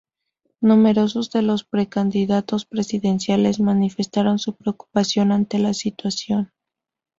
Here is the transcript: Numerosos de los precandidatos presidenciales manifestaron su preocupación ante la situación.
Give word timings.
Numerosos 0.61 1.29
de 1.29 1.43
los 1.43 1.63
precandidatos 1.63 2.65
presidenciales 2.65 3.59
manifestaron 3.59 4.39
su 4.39 4.55
preocupación 4.55 5.31
ante 5.31 5.59
la 5.59 5.75
situación. 5.75 6.51